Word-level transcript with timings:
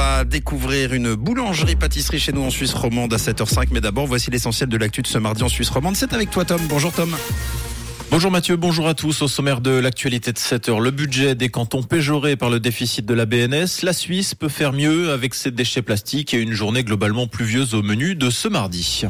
va 0.00 0.24
découvrir 0.24 0.94
une 0.94 1.14
boulangerie-pâtisserie 1.14 2.18
chez 2.18 2.32
nous 2.32 2.42
en 2.42 2.48
Suisse 2.48 2.72
romande 2.72 3.12
à 3.12 3.18
7h05. 3.18 3.68
Mais 3.70 3.82
d'abord, 3.82 4.06
voici 4.06 4.30
l'essentiel 4.30 4.70
de 4.70 4.78
l'actu 4.78 5.02
de 5.02 5.06
ce 5.06 5.18
mardi 5.18 5.42
en 5.42 5.48
Suisse 5.50 5.68
romande. 5.68 5.94
C'est 5.94 6.14
avec 6.14 6.30
toi, 6.30 6.46
Tom. 6.46 6.60
Bonjour, 6.70 6.90
Tom. 6.90 7.14
Bonjour 8.10 8.30
Mathieu, 8.30 8.56
bonjour 8.56 8.88
à 8.88 8.94
tous. 8.94 9.20
Au 9.20 9.28
sommaire 9.28 9.60
de 9.60 9.72
l'actualité 9.72 10.32
de 10.32 10.38
7 10.38 10.70
heures, 10.70 10.80
le 10.80 10.90
budget 10.90 11.34
des 11.34 11.50
cantons 11.50 11.82
péjorés 11.82 12.36
par 12.36 12.48
le 12.48 12.60
déficit 12.60 13.04
de 13.04 13.12
la 13.12 13.26
BNS. 13.26 13.82
La 13.82 13.92
Suisse 13.92 14.34
peut 14.34 14.48
faire 14.48 14.72
mieux 14.72 15.12
avec 15.12 15.34
ses 15.34 15.50
déchets 15.50 15.82
plastiques 15.82 16.32
et 16.32 16.38
une 16.38 16.52
journée 16.52 16.82
globalement 16.82 17.26
pluvieuse 17.26 17.74
au 17.74 17.82
menu 17.82 18.14
de 18.14 18.30
ce 18.30 18.48
mardi. 18.48 19.02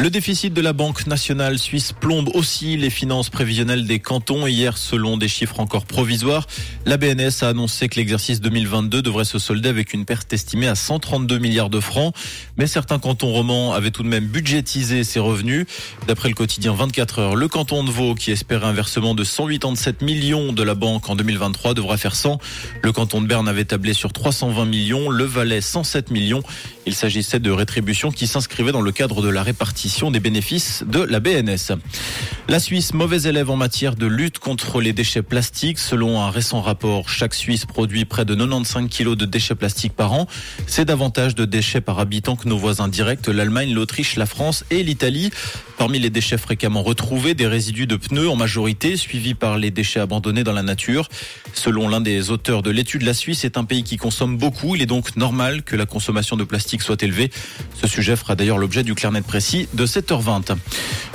Le 0.00 0.08
déficit 0.08 0.54
de 0.54 0.62
la 0.62 0.72
Banque 0.72 1.06
nationale 1.06 1.58
suisse 1.58 1.92
plombe 1.92 2.30
aussi 2.32 2.78
les 2.78 2.88
finances 2.88 3.28
prévisionnelles 3.28 3.86
des 3.86 3.98
cantons. 3.98 4.46
Hier, 4.46 4.78
selon 4.78 5.18
des 5.18 5.28
chiffres 5.28 5.60
encore 5.60 5.84
provisoires, 5.84 6.46
la 6.86 6.96
BNS 6.96 7.42
a 7.42 7.48
annoncé 7.48 7.90
que 7.90 7.96
l'exercice 7.96 8.40
2022 8.40 9.02
devrait 9.02 9.26
se 9.26 9.38
solder 9.38 9.68
avec 9.68 9.92
une 9.92 10.06
perte 10.06 10.32
estimée 10.32 10.68
à 10.68 10.74
132 10.74 11.36
milliards 11.36 11.68
de 11.68 11.80
francs. 11.80 12.14
Mais 12.56 12.66
certains 12.66 12.98
cantons 12.98 13.30
romans 13.30 13.74
avaient 13.74 13.90
tout 13.90 14.02
de 14.02 14.08
même 14.08 14.24
budgétisé 14.24 15.04
ces 15.04 15.20
revenus. 15.20 15.66
D'après 16.06 16.30
le 16.30 16.34
quotidien 16.34 16.72
24 16.72 17.18
heures, 17.18 17.36
le 17.36 17.48
canton 17.48 17.84
de 17.84 17.90
Vaud, 17.90 18.14
qui 18.14 18.30
espérait 18.30 18.68
un 18.68 18.72
versement 18.72 19.14
de 19.14 19.22
187 19.22 20.00
millions 20.00 20.54
de 20.54 20.62
la 20.62 20.74
banque 20.74 21.10
en 21.10 21.14
2023, 21.14 21.74
devra 21.74 21.98
faire 21.98 22.16
100. 22.16 22.38
Le 22.80 22.92
canton 22.92 23.20
de 23.20 23.26
Berne 23.26 23.48
avait 23.48 23.66
tablé 23.66 23.92
sur 23.92 24.14
320 24.14 24.64
millions, 24.64 25.10
le 25.10 25.24
Valais 25.24 25.60
107 25.60 26.10
millions. 26.10 26.42
Il 26.90 26.96
s'agissait 26.96 27.38
de 27.38 27.52
rétributions 27.52 28.10
qui 28.10 28.26
s'inscrivaient 28.26 28.72
dans 28.72 28.80
le 28.80 28.90
cadre 28.90 29.22
de 29.22 29.28
la 29.28 29.44
répartition 29.44 30.10
des 30.10 30.18
bénéfices 30.18 30.82
de 30.84 30.98
la 30.98 31.20
BNS. 31.20 31.78
La 32.48 32.58
Suisse, 32.58 32.94
mauvais 32.94 33.28
élève 33.28 33.48
en 33.48 33.54
matière 33.54 33.94
de 33.94 34.06
lutte 34.06 34.40
contre 34.40 34.80
les 34.80 34.92
déchets 34.92 35.22
plastiques. 35.22 35.78
Selon 35.78 36.20
un 36.20 36.30
récent 36.30 36.60
rapport, 36.60 37.08
chaque 37.08 37.34
Suisse 37.34 37.64
produit 37.64 38.06
près 38.06 38.24
de 38.24 38.34
95 38.34 38.88
kilos 38.88 39.16
de 39.16 39.24
déchets 39.24 39.54
plastiques 39.54 39.92
par 39.92 40.12
an. 40.14 40.26
C'est 40.66 40.84
davantage 40.84 41.36
de 41.36 41.44
déchets 41.44 41.80
par 41.80 42.00
habitant 42.00 42.34
que 42.34 42.48
nos 42.48 42.58
voisins 42.58 42.88
directs, 42.88 43.28
l'Allemagne, 43.28 43.72
l'Autriche, 43.72 44.16
la 44.16 44.26
France 44.26 44.64
et 44.72 44.82
l'Italie. 44.82 45.30
Parmi 45.78 46.00
les 46.00 46.10
déchets 46.10 46.38
fréquemment 46.38 46.82
retrouvés, 46.82 47.34
des 47.34 47.46
résidus 47.46 47.86
de 47.86 47.96
pneus 47.96 48.28
en 48.28 48.36
majorité, 48.36 48.96
suivis 48.96 49.34
par 49.34 49.56
les 49.56 49.70
déchets 49.70 50.00
abandonnés 50.00 50.42
dans 50.42 50.52
la 50.52 50.64
nature. 50.64 51.08
Selon 51.54 51.88
l'un 51.88 52.00
des 52.00 52.30
auteurs 52.30 52.62
de 52.62 52.70
l'étude, 52.70 53.02
la 53.02 53.14
Suisse 53.14 53.44
est 53.44 53.56
un 53.56 53.64
pays 53.64 53.84
qui 53.84 53.96
consomme 53.96 54.36
beaucoup. 54.36 54.74
Il 54.74 54.82
est 54.82 54.86
donc 54.86 55.16
normal 55.16 55.62
que 55.62 55.76
la 55.76 55.86
consommation 55.86 56.36
de 56.36 56.44
plastique 56.44 56.79
soit 56.82 57.02
élevée. 57.02 57.30
Ce 57.80 57.86
sujet 57.86 58.16
fera 58.16 58.34
d'ailleurs 58.34 58.58
l'objet 58.58 58.82
du 58.82 58.94
clairnet 58.94 59.22
précis 59.22 59.68
de 59.74 59.86
7h20. 59.86 60.56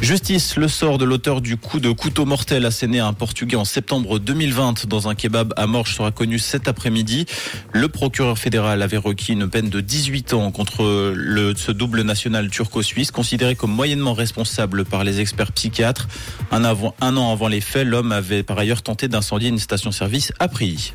Justice, 0.00 0.56
le 0.56 0.68
sort 0.68 0.98
de 0.98 1.04
l'auteur 1.04 1.40
du 1.40 1.56
coup 1.56 1.80
de 1.80 1.90
couteau 1.90 2.24
mortel 2.24 2.66
asséné 2.66 3.00
à 3.00 3.06
un 3.06 3.12
Portugais 3.12 3.56
en 3.56 3.64
septembre 3.64 4.18
2020 4.18 4.86
dans 4.86 5.08
un 5.08 5.14
kebab 5.14 5.52
à 5.56 5.66
Morges 5.66 5.94
sera 5.94 6.10
connu 6.10 6.38
cet 6.38 6.68
après-midi. 6.68 7.26
Le 7.72 7.88
procureur 7.88 8.38
fédéral 8.38 8.82
avait 8.82 8.96
requis 8.96 9.32
une 9.32 9.48
peine 9.48 9.68
de 9.68 9.80
18 9.80 10.34
ans 10.34 10.50
contre 10.50 11.14
ce 11.56 11.72
double 11.72 12.02
national 12.02 12.50
turco-suisse, 12.50 13.10
considéré 13.10 13.54
comme 13.54 13.72
moyennement 13.72 14.14
responsable 14.14 14.84
par 14.84 15.04
les 15.04 15.20
experts 15.20 15.52
psychiatres. 15.52 16.08
Un 16.50 16.64
an 16.64 17.32
avant 17.32 17.48
les 17.48 17.60
faits, 17.60 17.86
l'homme 17.86 18.12
avait 18.12 18.42
par 18.42 18.58
ailleurs 18.58 18.82
tenté 18.82 19.08
d'incendier 19.08 19.48
une 19.48 19.58
station-service 19.58 20.32
à 20.38 20.48
Prilly. 20.48 20.92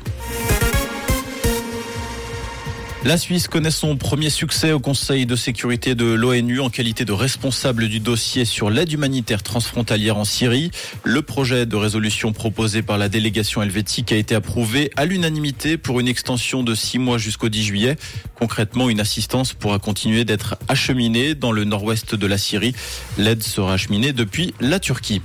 La 3.02 3.16
Suisse 3.16 3.48
connaît 3.48 3.70
son 3.70 3.96
premier 3.96 4.28
succès 4.28 4.72
au 4.72 4.78
Conseil 4.78 5.24
de 5.24 5.34
sécurité 5.34 5.94
de 5.94 6.04
l'ONU 6.04 6.60
en 6.60 6.68
qualité 6.68 7.06
de 7.06 7.12
responsable 7.12 7.88
du 7.88 7.98
dossier 7.98 8.44
sur 8.44 8.68
l'aide 8.68 8.92
humanitaire 8.92 9.42
transfrontalière 9.42 10.18
en 10.18 10.26
Syrie. 10.26 10.70
Le 11.02 11.22
projet 11.22 11.64
de 11.64 11.76
résolution 11.76 12.34
proposé 12.34 12.82
par 12.82 12.98
la 12.98 13.08
délégation 13.08 13.62
helvétique 13.62 14.12
a 14.12 14.16
été 14.16 14.34
approuvé 14.34 14.90
à 14.96 15.06
l'unanimité 15.06 15.78
pour 15.78 15.98
une 15.98 16.08
extension 16.08 16.62
de 16.62 16.74
six 16.74 16.98
mois 16.98 17.16
jusqu'au 17.16 17.48
10 17.48 17.64
juillet. 17.64 17.96
Concrètement, 18.34 18.90
une 18.90 19.00
assistance 19.00 19.54
pourra 19.54 19.78
continuer 19.78 20.26
d'être 20.26 20.56
acheminée 20.68 21.34
dans 21.34 21.52
le 21.52 21.64
nord-ouest 21.64 22.14
de 22.14 22.26
la 22.26 22.36
Syrie. 22.36 22.74
L'aide 23.16 23.42
sera 23.42 23.72
acheminée 23.72 24.12
depuis 24.12 24.52
la 24.60 24.78
Turquie. 24.78 25.22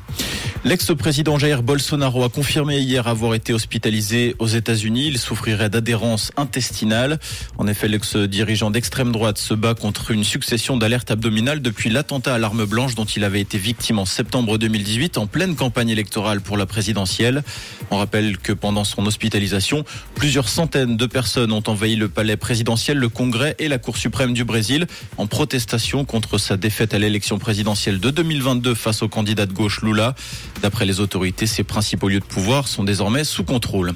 L'ex-président 0.65 1.37
Jair 1.37 1.61
Bolsonaro 1.61 2.23
a 2.23 2.29
confirmé 2.29 2.79
hier 2.79 3.07
avoir 3.07 3.35
été 3.35 3.53
hospitalisé 3.53 4.35
aux 4.39 4.47
États-Unis. 4.47 5.09
Il 5.09 5.19
souffrirait 5.19 5.69
d'adhérence 5.69 6.31
intestinale. 6.37 7.19
En 7.59 7.67
effet, 7.67 7.87
l'ex-dirigeant 7.87 8.71
d'extrême 8.71 9.11
droite 9.11 9.37
se 9.37 9.53
bat 9.53 9.75
contre 9.75 10.09
une 10.09 10.23
succession 10.23 10.75
d'alertes 10.75 11.11
abdominales 11.11 11.61
depuis 11.61 11.91
l'attentat 11.91 12.33
à 12.33 12.39
l'arme 12.39 12.65
blanche 12.65 12.95
dont 12.95 13.05
il 13.05 13.23
avait 13.23 13.41
été 13.41 13.59
victime 13.59 13.99
en 13.99 14.05
septembre 14.05 14.57
2018 14.57 15.19
en 15.19 15.27
pleine 15.27 15.55
campagne 15.55 15.89
électorale 15.89 16.41
pour 16.41 16.57
la 16.57 16.65
présidentielle. 16.65 17.43
On 17.91 17.97
rappelle 17.97 18.39
que 18.39 18.51
pendant 18.51 18.85
son 18.85 19.05
hospitalisation, 19.05 19.85
plusieurs 20.15 20.49
centaines 20.49 20.97
de 20.97 21.05
personnes 21.05 21.51
ont 21.51 21.63
envahi 21.67 21.95
le 21.95 22.09
palais 22.09 22.37
présidentiel, 22.37 22.97
le 22.97 23.09
Congrès 23.09 23.55
et 23.59 23.67
la 23.67 23.77
Cour 23.77 23.97
suprême 23.97 24.33
du 24.33 24.45
Brésil 24.45 24.87
en 25.19 25.27
protestation 25.27 26.05
contre 26.05 26.39
sa 26.39 26.57
défaite 26.57 26.95
à 26.95 26.97
l'élection 26.97 27.37
présidentielle 27.37 27.99
de 27.99 28.09
2022 28.09 28.73
face 28.73 29.03
au 29.03 29.07
candidat 29.07 29.45
de 29.45 29.53
gauche 29.53 29.83
Lula. 29.83 30.15
D'après 30.61 30.85
les 30.85 30.99
autorités, 30.99 31.47
ses 31.47 31.63
principaux 31.63 32.09
lieux 32.09 32.19
de 32.19 32.25
pouvoir 32.25 32.67
sont 32.67 32.83
désormais 32.83 33.23
sous 33.23 33.43
contrôle. 33.43 33.93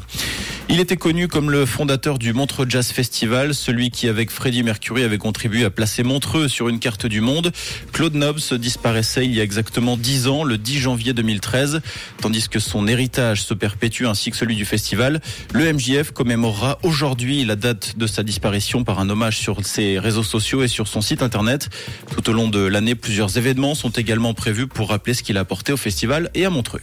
Il 0.71 0.79
était 0.79 0.97
connu 0.97 1.27
comme 1.27 1.49
le 1.49 1.65
fondateur 1.65 2.19
du 2.19 2.31
Montreux 2.31 2.67
Jazz 2.69 2.91
Festival, 2.91 3.55
celui 3.55 3.89
qui, 3.89 4.07
avec 4.07 4.29
Freddie 4.29 4.61
Mercury, 4.61 5.01
avait 5.01 5.17
contribué 5.17 5.65
à 5.65 5.71
placer 5.71 6.03
Montreux 6.03 6.47
sur 6.47 6.69
une 6.69 6.77
carte 6.77 7.07
du 7.07 7.21
monde. 7.21 7.51
Claude 7.91 8.13
Nobs 8.13 8.53
disparaissait 8.53 9.25
il 9.25 9.33
y 9.33 9.39
a 9.39 9.43
exactement 9.43 9.97
10 9.97 10.27
ans, 10.27 10.43
le 10.43 10.59
10 10.59 10.77
janvier 10.77 11.13
2013, 11.13 11.81
tandis 12.21 12.47
que 12.49 12.59
son 12.59 12.87
héritage 12.87 13.41
se 13.41 13.55
perpétue 13.55 14.05
ainsi 14.05 14.29
que 14.29 14.37
celui 14.37 14.55
du 14.55 14.63
festival. 14.63 15.21
Le 15.53 15.73
MJF 15.73 16.11
commémorera 16.11 16.77
aujourd'hui 16.83 17.45
la 17.45 17.55
date 17.55 17.97
de 17.97 18.05
sa 18.05 18.21
disparition 18.21 18.83
par 18.83 18.99
un 18.99 19.09
hommage 19.09 19.39
sur 19.39 19.65
ses 19.65 19.97
réseaux 19.97 20.21
sociaux 20.21 20.61
et 20.61 20.67
sur 20.67 20.87
son 20.87 21.01
site 21.01 21.23
internet. 21.23 21.69
Tout 22.13 22.29
au 22.29 22.33
long 22.33 22.47
de 22.47 22.59
l'année, 22.59 22.93
plusieurs 22.93 23.35
événements 23.39 23.73
sont 23.73 23.89
également 23.89 24.35
prévus 24.35 24.67
pour 24.67 24.89
rappeler 24.89 25.15
ce 25.15 25.23
qu'il 25.23 25.37
a 25.37 25.41
apporté 25.41 25.73
au 25.73 25.77
festival 25.77 26.29
et 26.35 26.45
à 26.45 26.51
Montreux. 26.51 26.81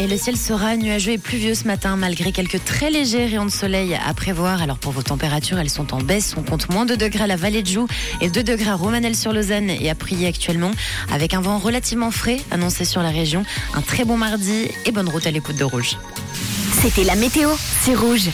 Et 0.00 0.06
le 0.06 0.16
ciel 0.16 0.34
sera 0.38 0.78
nuageux 0.78 1.12
et 1.12 1.18
pluvieux 1.18 1.54
ce 1.54 1.64
matin, 1.64 1.94
malgré 1.94 2.32
quelques 2.32 2.64
très 2.64 2.90
légers 2.90 3.26
rayons 3.26 3.44
de 3.44 3.50
soleil 3.50 3.94
à 3.94 4.14
prévoir. 4.14 4.62
Alors 4.62 4.78
pour 4.78 4.92
vos 4.92 5.02
températures, 5.02 5.58
elles 5.58 5.68
sont 5.68 5.92
en 5.92 5.98
baisse. 5.98 6.34
On 6.38 6.42
compte 6.42 6.70
moins 6.70 6.86
de 6.86 6.94
degrés 6.94 7.24
à 7.24 7.26
la 7.26 7.36
vallée 7.36 7.62
de 7.62 7.68
Joux 7.68 7.86
et 8.22 8.30
2 8.30 8.42
degrés 8.42 8.70
à 8.70 8.76
Romanel-sur-Lausanne 8.76 9.68
et 9.68 9.90
à 9.90 9.94
Prier 9.94 10.26
actuellement, 10.26 10.70
avec 11.12 11.34
un 11.34 11.42
vent 11.42 11.58
relativement 11.58 12.10
frais 12.10 12.38
annoncé 12.50 12.86
sur 12.86 13.02
la 13.02 13.10
région. 13.10 13.44
Un 13.74 13.82
très 13.82 14.06
bon 14.06 14.16
mardi 14.16 14.68
et 14.86 14.90
bonne 14.90 15.08
route 15.08 15.26
à 15.26 15.30
l'écoute 15.30 15.56
de 15.56 15.64
Rouge. 15.64 15.98
C'était 16.80 17.04
la 17.04 17.14
météo, 17.14 17.50
c'est 17.82 17.94
Rouge. 17.94 18.28